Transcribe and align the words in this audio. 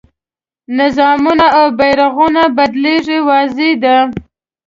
نظامونه 0.79 1.45
او 1.59 1.65
بیرغونه 1.79 2.43
بدلېږي 2.57 3.19
واضح 3.27 3.69
ده. 3.83 3.95